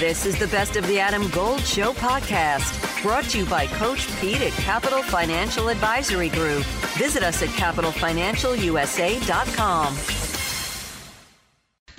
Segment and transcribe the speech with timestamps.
[0.00, 4.08] This is the Best of the Adam Gold Show podcast, brought to you by Coach
[4.18, 6.64] Pete at Capital Financial Advisory Group.
[6.96, 9.96] Visit us at capitalfinancialusa.com.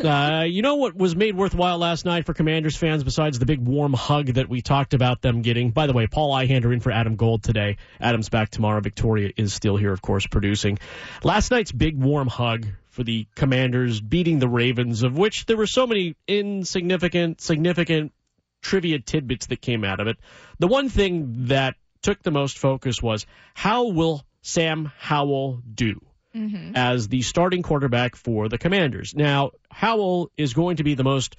[0.04, 3.60] Uh, you know what was made worthwhile last night for Commanders fans besides the big
[3.60, 5.70] warm hug that we talked about them getting?
[5.70, 7.78] By the way, Paul Ihander in for Adam Gold today.
[8.00, 8.82] Adam's back tomorrow.
[8.82, 10.80] Victoria is still here, of course, producing.
[11.24, 15.68] Last night's big warm hug for the Commanders beating the Ravens, of which there were
[15.68, 18.14] so many insignificant, significant
[18.62, 20.18] trivia tidbits that came out of it.
[20.60, 26.02] The one thing that took the most focus was how will Sam Howell do?
[26.36, 26.76] mm-hmm.
[26.76, 29.14] as the starting quarterback for the Commanders.
[29.16, 31.36] Now, Howell is going to be the most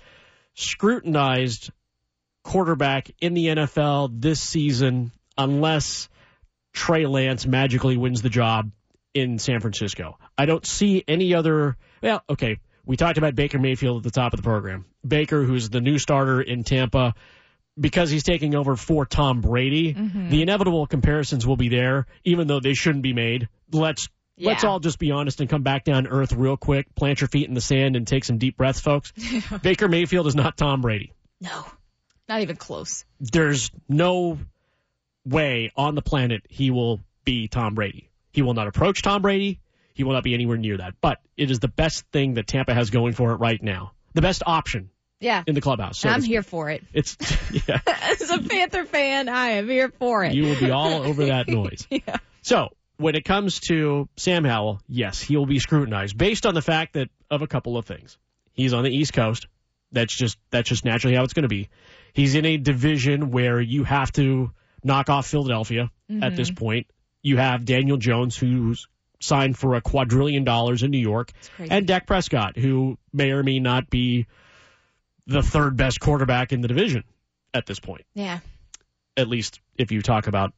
[0.54, 1.70] scrutinized
[2.42, 6.08] quarterback in the NFL this season unless
[6.72, 8.70] Trey Lance magically wins the job
[9.14, 10.18] in San Francisco.
[10.36, 11.76] I don't see any other.
[12.02, 14.86] Well, okay, we talked about Baker Mayfield at the top of the program.
[15.06, 17.14] Baker, who's the new starter in Tampa,
[17.78, 19.94] because he's taking over for Tom Brady.
[19.94, 20.30] Mm-hmm.
[20.30, 23.48] The inevitable comparisons will be there, even though they shouldn't be made.
[23.70, 24.48] Let's yeah.
[24.48, 26.94] Let's all just be honest and come back down earth real quick.
[26.94, 29.12] Plant your feet in the sand and take some deep breaths, folks.
[29.62, 31.12] Baker Mayfield is not Tom Brady.
[31.40, 31.66] No,
[32.28, 33.04] not even close.
[33.20, 34.38] There's no
[35.24, 38.10] way on the planet he will be Tom Brady.
[38.32, 39.60] He will not approach Tom Brady.
[39.94, 40.94] He will not be anywhere near that.
[41.00, 43.92] But it is the best thing that Tampa has going for it right now.
[44.14, 44.90] The best option.
[45.20, 45.44] Yeah.
[45.46, 45.98] In the clubhouse.
[45.98, 46.82] So I'm here for it.
[46.92, 47.16] It's
[47.68, 47.80] yeah.
[47.86, 50.34] As a Panther fan, I am here for it.
[50.34, 51.86] You will be all over that noise.
[51.90, 52.16] yeah.
[52.42, 56.62] So when it comes to Sam Howell, yes, he will be scrutinized based on the
[56.62, 58.18] fact that of a couple of things.
[58.52, 59.46] He's on the East Coast.
[59.92, 61.68] That's just that's just naturally how it's going to be.
[62.14, 64.50] He's in a division where you have to
[64.82, 66.22] knock off Philadelphia mm-hmm.
[66.22, 66.64] at this mm-hmm.
[66.64, 66.86] point.
[67.22, 68.88] You have Daniel Jones who's
[69.20, 73.60] signed for a quadrillion dollars in New York, and Dak Prescott who may or may
[73.60, 74.26] not be
[75.26, 77.04] the third best quarterback in the division
[77.54, 78.04] at this point.
[78.14, 78.40] Yeah.
[79.16, 80.52] At least if you talk about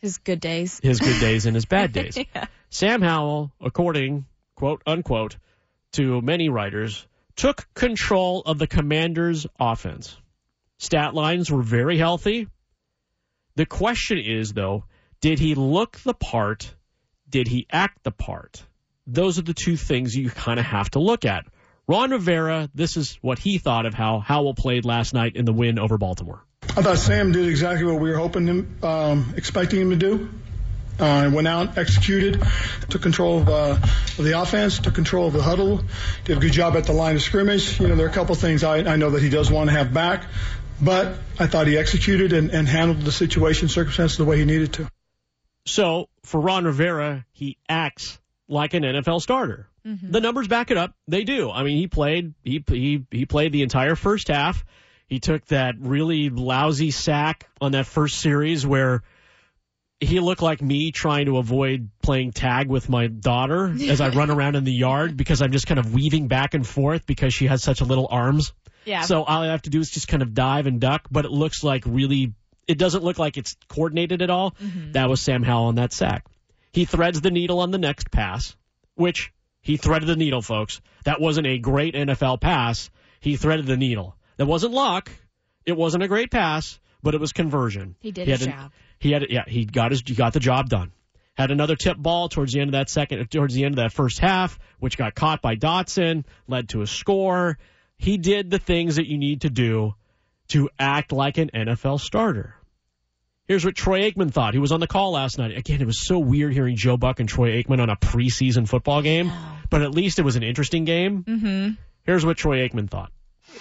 [0.00, 0.78] his good days.
[0.82, 2.18] His good days and his bad days.
[2.34, 2.46] yeah.
[2.68, 5.36] Sam Howell, according, quote unquote,
[5.92, 10.16] to many writers, took control of the commander's offense.
[10.78, 12.48] Stat lines were very healthy.
[13.54, 14.84] The question is, though,
[15.20, 16.74] did he look the part?
[17.28, 18.64] Did he act the part?
[19.06, 21.46] Those are the two things you kind of have to look at.
[21.88, 25.52] Ron Rivera, this is what he thought of how Howell played last night in the
[25.52, 26.42] win over Baltimore.
[26.62, 30.28] I thought Sam did exactly what we were hoping him, um, expecting him to do.
[30.98, 32.42] Uh, went out, executed,
[32.88, 35.82] took control of, uh, of, the offense, took control of the huddle,
[36.24, 37.78] did a good job at the line of scrimmage.
[37.78, 39.76] You know, there are a couple things I, I know that he does want to
[39.76, 40.24] have back,
[40.80, 44.72] but I thought he executed and, and handled the situation, circumstances the way he needed
[44.74, 44.88] to.
[45.66, 48.18] So for Ron Rivera, he acts
[48.48, 49.68] like an NFL starter.
[49.86, 50.10] Mm-hmm.
[50.10, 50.94] The numbers back it up.
[51.06, 51.50] They do.
[51.50, 54.64] I mean, he played he he he played the entire first half.
[55.06, 59.02] He took that really lousy sack on that first series where
[60.00, 64.30] he looked like me trying to avoid playing tag with my daughter as I run
[64.36, 67.46] around in the yard because I'm just kind of weaving back and forth because she
[67.46, 68.52] has such little arms.
[68.84, 69.02] Yeah.
[69.02, 71.30] So all I have to do is just kind of dive and duck, but it
[71.30, 72.34] looks like really,
[72.66, 74.52] it doesn't look like it's coordinated at all.
[74.52, 74.92] Mm-hmm.
[74.92, 76.26] That was Sam Howell on that sack.
[76.72, 78.56] He threads the needle on the next pass,
[78.94, 80.80] which he threaded the needle, folks.
[81.04, 82.90] That wasn't a great NFL pass.
[83.20, 84.16] He threaded the needle.
[84.36, 85.10] That wasn't luck.
[85.64, 87.96] It wasn't a great pass, but it was conversion.
[88.00, 88.72] He did he his job.
[88.98, 90.92] He had yeah, he got his he got the job done.
[91.34, 93.92] Had another tip ball towards the end of that second towards the end of that
[93.92, 97.58] first half, which got caught by Dotson, led to a score.
[97.98, 99.94] He did the things that you need to do
[100.48, 102.54] to act like an NFL starter.
[103.46, 104.54] Here's what Troy Aikman thought.
[104.54, 105.56] He was on the call last night.
[105.56, 109.02] Again, it was so weird hearing Joe Buck and Troy Aikman on a preseason football
[109.02, 109.30] game,
[109.70, 111.22] but at least it was an interesting game.
[111.22, 111.70] Mm-hmm.
[112.02, 113.12] Here's what Troy Aikman thought.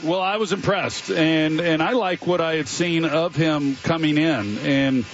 [0.04, 4.18] Well, I was impressed, and and I like what I had seen of him coming
[4.18, 5.06] in, and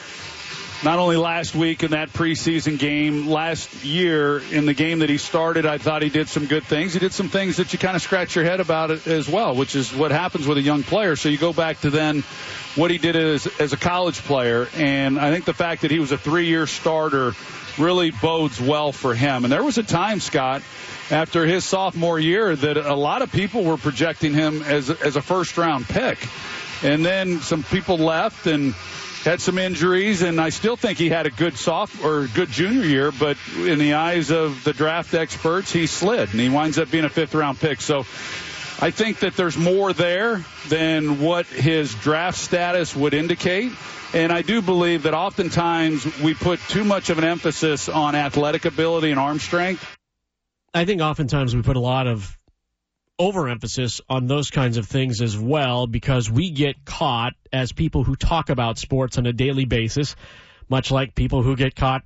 [0.83, 5.17] not only last week in that preseason game, last year in the game that he
[5.17, 6.93] started, I thought he did some good things.
[6.93, 9.75] He did some things that you kind of scratch your head about as well, which
[9.75, 11.15] is what happens with a young player.
[11.15, 12.23] So you go back to then
[12.75, 15.99] what he did as as a college player, and I think the fact that he
[15.99, 17.33] was a three year starter
[17.77, 19.43] really bodes well for him.
[19.43, 20.63] And there was a time, Scott
[21.11, 25.21] after his sophomore year that a lot of people were projecting him as as a
[25.21, 26.17] first round pick,
[26.83, 28.73] and then some people left and
[29.23, 32.83] had some injuries, and I still think he had a good soft or good junior
[32.83, 36.89] year, but in the eyes of the draft experts, he slid and he winds up
[36.89, 37.81] being a fifth round pick.
[37.81, 37.99] So
[38.79, 43.71] I think that there's more there than what his draft status would indicate.
[44.13, 48.65] And I do believe that oftentimes we put too much of an emphasis on athletic
[48.65, 49.85] ability and arm strength.
[50.73, 52.37] I think oftentimes we put a lot of
[53.21, 58.15] overemphasis on those kinds of things as well because we get caught as people who
[58.15, 60.15] talk about sports on a daily basis,
[60.67, 62.03] much like people who get caught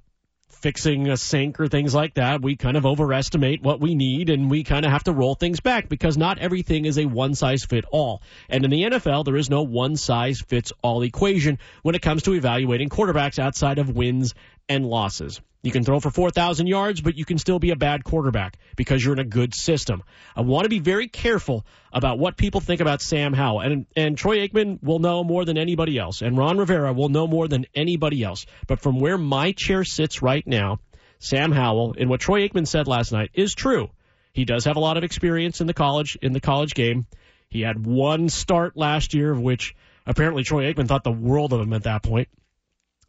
[0.49, 2.41] fixing a sink or things like that.
[2.41, 5.59] We kind of overestimate what we need and we kind of have to roll things
[5.59, 8.21] back because not everything is a one size fit all.
[8.49, 12.23] And in the NFL, there is no one size fits all equation when it comes
[12.23, 14.33] to evaluating quarterbacks outside of wins
[14.69, 15.41] and losses.
[15.65, 19.03] You can throw for 4,000 yards, but you can still be a bad quarterback because
[19.03, 20.03] you're in a good system.
[20.35, 23.61] I want to be very careful about what people think about Sam Howell.
[23.61, 27.25] And, and Troy Aikman will know more than anybody else, and Ron Rivera will know
[27.25, 28.45] more than anybody else.
[28.67, 30.81] But from where my chair sits right now,
[31.17, 33.89] Sam Howell, and what Troy Aikman said last night is true.
[34.33, 37.07] He does have a lot of experience in the college in the college game.
[37.49, 39.75] He had one start last year, of which
[40.05, 42.27] apparently Troy Aikman thought the world of him at that point.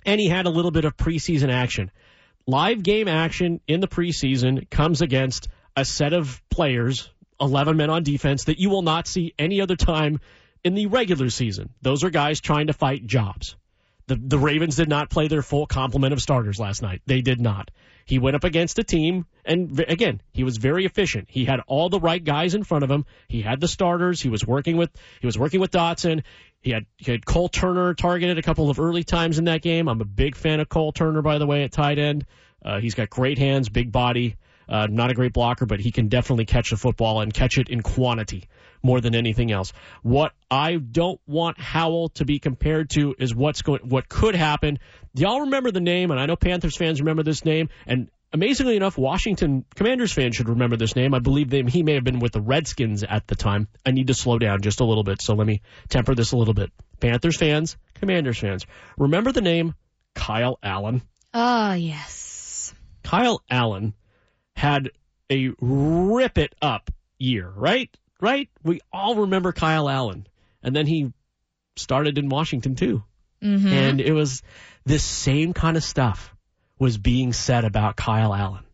[0.06, 1.90] And he had a little bit of preseason action
[2.46, 7.10] live game action in the preseason comes against a set of players,
[7.40, 10.20] 11 men on defense, that you will not see any other time
[10.64, 11.70] in the regular season.
[11.82, 13.56] Those are guys trying to fight jobs.
[14.08, 17.02] The, the Ravens did not play their full complement of starters last night.
[17.06, 17.70] They did not.
[18.04, 21.26] He went up against a team, and again, he was very efficient.
[21.28, 23.04] He had all the right guys in front of him.
[23.26, 24.20] He had the starters.
[24.20, 26.22] He was working with he was working with Dotson.
[26.60, 29.88] He had he had Cole Turner targeted a couple of early times in that game.
[29.88, 32.26] I'm a big fan of Cole Turner, by the way, at tight end.
[32.64, 34.36] Uh, he's got great hands, big body.
[34.68, 37.68] Uh, not a great blocker, but he can definitely catch the football and catch it
[37.68, 38.48] in quantity
[38.82, 39.72] more than anything else.
[40.02, 44.78] What I don't want Howell to be compared to is what's going, what could happen.
[45.14, 46.10] Y'all remember the name?
[46.10, 47.68] And I know Panthers fans remember this name.
[47.86, 51.14] And amazingly enough, Washington Commanders fans should remember this name.
[51.14, 53.68] I believe they, he may have been with the Redskins at the time.
[53.84, 56.36] I need to slow down just a little bit, so let me temper this a
[56.36, 56.70] little bit.
[57.00, 58.66] Panthers fans, Commanders fans,
[58.98, 59.74] remember the name
[60.14, 61.02] Kyle Allen?
[61.34, 62.74] Oh, yes.
[63.02, 63.94] Kyle Allen
[64.56, 64.90] had
[65.30, 67.94] a rip it up year, right?
[68.20, 68.48] Right?
[68.62, 70.26] We all remember Kyle Allen.
[70.62, 71.12] And then he
[71.76, 73.04] started in Washington too.
[73.42, 73.68] Mm-hmm.
[73.68, 74.42] And it was
[74.84, 76.34] this same kind of stuff
[76.78, 78.64] was being said about Kyle Allen.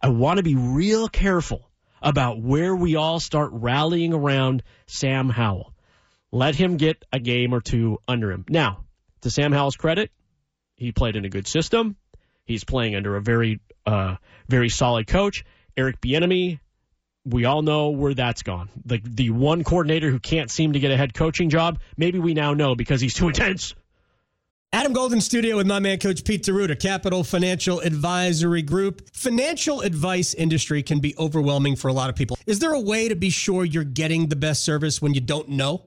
[0.00, 5.72] I want to be real careful about where we all start rallying around Sam Howell.
[6.32, 8.44] Let him get a game or two under him.
[8.48, 8.84] Now,
[9.20, 10.10] to Sam Howell's credit,
[10.74, 11.96] he played in a good system.
[12.52, 14.16] He's playing under a very, uh,
[14.48, 15.44] very solid coach.
[15.76, 16.60] Eric Bieniemy,
[17.24, 18.68] we all know where that's gone.
[18.84, 21.80] The the one coordinator who can't seem to get a head coaching job.
[21.96, 23.74] Maybe we now know because he's too intense.
[24.74, 29.02] Adam Golden Studio with my man, Coach Pete D'Arruda, Capital Financial Advisory Group.
[29.12, 32.38] Financial advice industry can be overwhelming for a lot of people.
[32.46, 35.50] Is there a way to be sure you're getting the best service when you don't
[35.50, 35.86] know?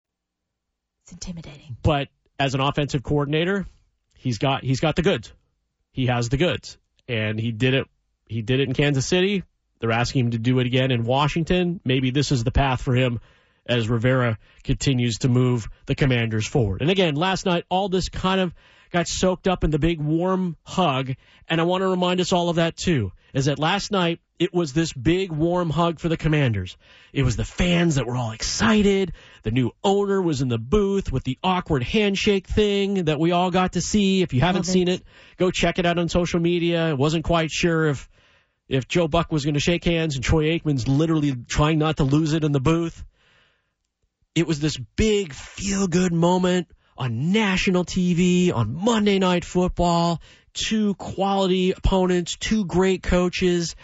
[1.11, 1.75] It's intimidating.
[1.83, 2.07] But
[2.39, 3.65] as an offensive coordinator,
[4.13, 5.31] he's got he's got the goods.
[5.91, 6.77] He has the goods,
[7.07, 7.87] and he did it.
[8.27, 9.43] He did it in Kansas City.
[9.79, 11.81] They're asking him to do it again in Washington.
[11.83, 13.19] Maybe this is the path for him
[13.65, 16.81] as Rivera continues to move the Commanders forward.
[16.81, 18.53] And again, last night, all this kind of
[18.91, 21.13] got soaked up in the big warm hug.
[21.47, 24.53] And I want to remind us all of that too, is that last night it
[24.53, 26.77] was this big warm hug for the commanders.
[27.13, 29.13] It was the fans that were all excited.
[29.43, 33.51] The new owner was in the booth with the awkward handshake thing that we all
[33.51, 34.21] got to see.
[34.21, 35.01] If you haven't seen it.
[35.01, 35.05] it,
[35.37, 36.89] go check it out on social media.
[36.89, 38.09] I wasn't quite sure if
[38.67, 42.05] if Joe Buck was going to shake hands and Troy Aikman's literally trying not to
[42.05, 43.03] lose it in the booth.
[44.33, 46.67] It was this big feel good moment
[47.01, 50.21] on national TV, on Monday Night Football,
[50.53, 53.75] two quality opponents, two great coaches,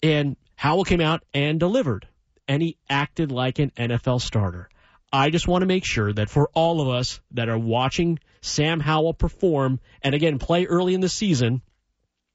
[0.00, 2.06] and Howell came out and delivered.
[2.46, 4.68] And he acted like an NFL starter.
[5.12, 8.78] I just want to make sure that for all of us that are watching Sam
[8.78, 11.62] Howell perform, and again, play early in the season,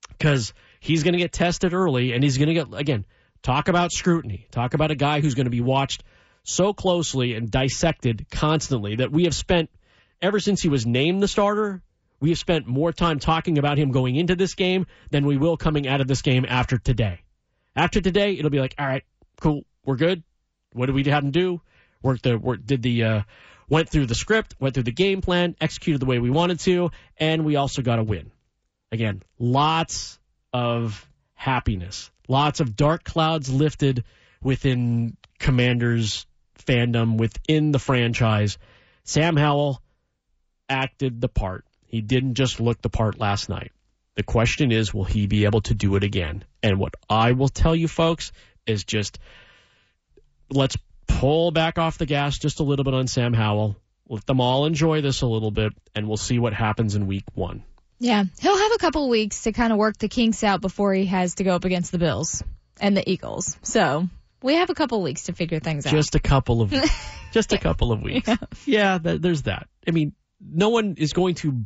[0.09, 3.05] because he's going to get tested early and he's going to get, again,
[3.43, 4.47] talk about scrutiny.
[4.51, 6.03] Talk about a guy who's going to be watched
[6.43, 9.69] so closely and dissected constantly that we have spent,
[10.21, 11.81] ever since he was named the starter,
[12.19, 15.57] we have spent more time talking about him going into this game than we will
[15.57, 17.21] coming out of this game after today.
[17.75, 19.03] After today, it'll be like, all right,
[19.39, 20.23] cool, we're good.
[20.73, 21.61] What did we have to do?
[22.01, 23.21] Worked the work, did the uh,
[23.69, 26.91] went through the script, went through the game plan, executed the way we wanted to,
[27.17, 28.31] and we also got a win.
[28.91, 30.19] Again, lots
[30.53, 34.03] of happiness, lots of dark clouds lifted
[34.41, 36.25] within Commanders
[36.59, 38.57] fandom, within the franchise.
[39.03, 39.81] Sam Howell
[40.69, 41.65] acted the part.
[41.85, 43.71] He didn't just look the part last night.
[44.15, 46.43] The question is, will he be able to do it again?
[46.63, 48.31] And what I will tell you, folks,
[48.65, 49.19] is just
[50.49, 50.75] let's
[51.07, 53.77] pull back off the gas just a little bit on Sam Howell.
[54.09, 57.25] Let them all enjoy this a little bit, and we'll see what happens in week
[57.33, 57.63] one.
[57.99, 61.05] Yeah, he'll have a couple weeks to kind of work the kinks out before he
[61.07, 62.43] has to go up against the Bills
[62.79, 63.57] and the Eagles.
[63.63, 64.07] So
[64.41, 65.91] we have a couple weeks to figure things out.
[65.91, 66.73] Just a couple of,
[67.31, 68.27] just a couple of weeks.
[68.27, 68.37] Yeah.
[68.65, 69.67] Yeah, th- there's that.
[69.87, 71.65] I mean, no one is going to.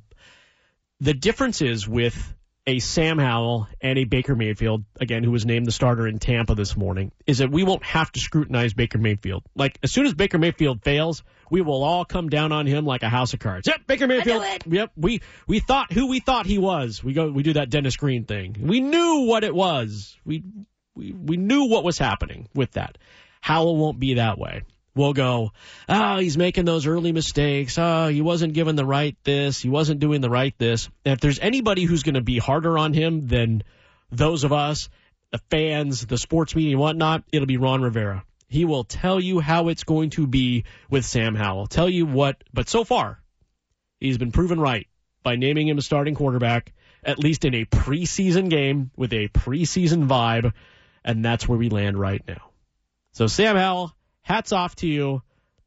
[1.00, 2.34] The difference is with
[2.68, 6.54] a Sam Howell and a Baker Mayfield, again, who was named the starter in Tampa
[6.54, 9.44] this morning, is that we won't have to scrutinize Baker Mayfield.
[9.56, 13.02] Like, as soon as Baker Mayfield fails, we will all come down on him like
[13.04, 13.68] a house of cards.
[13.68, 14.44] Yep, Baker Mayfield.
[14.68, 17.04] Yep, we we thought who we thought he was.
[17.04, 18.56] We go we do that Dennis Green thing.
[18.60, 20.16] We knew what it was.
[20.24, 20.44] We
[20.96, 22.98] we we knew what was happening with that.
[23.42, 24.62] Howell won't be that way.
[24.94, 25.54] We'll go,
[25.88, 27.78] oh, he's making those early mistakes.
[27.78, 29.60] Oh, he wasn't given the right this.
[29.62, 30.90] He wasn't doing the right this.
[31.06, 33.64] And if there's anybody who's going to be harder on him than
[34.12, 34.90] those of us,
[35.32, 38.26] the fans, the sports media and whatnot, it'll be Ron Rivera.
[38.50, 41.68] He will tell you how it's going to be with Sam Howell.
[41.68, 43.22] Tell you what, but so far,
[44.02, 44.88] he's been proven right
[45.24, 50.06] by naming him a starting quarterback, at least in a preseason game with a preseason
[50.08, 50.52] vibe,
[51.06, 52.52] and that's where we land right now.
[53.14, 55.22] So Sam Howell, hats off to you.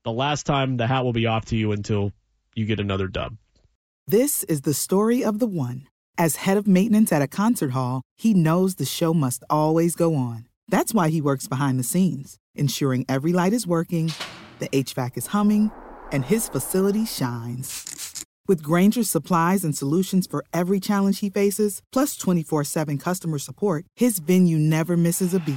[0.05, 2.13] The last time the hat will be off to you until
[2.55, 3.37] you get another dub.
[4.07, 5.89] This is the story of the one.
[6.17, 10.15] As head of maintenance at a concert hall, he knows the show must always go
[10.15, 10.47] on.
[10.69, 14.13] That's why he works behind the scenes, ensuring every light is working,
[14.59, 15.71] the HVAC is humming,
[16.13, 18.25] and his facility shines.
[18.47, 23.87] With Grainger's supplies and solutions for every challenge he faces, plus 24 7 customer support,
[23.97, 25.57] his venue never misses a beat.